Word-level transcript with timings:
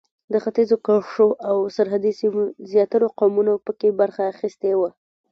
د 0.31 0.33
ختیځو 0.43 0.75
کرښو 0.85 1.27
او 1.49 1.57
سرحدي 1.75 2.11
سیمو 2.19 2.41
زیاترو 2.71 3.07
قومونو 3.19 3.53
په 3.65 3.71
کې 3.79 3.89
برخه 4.01 4.21
اخیستې 4.33 4.71
وه. 4.79 4.89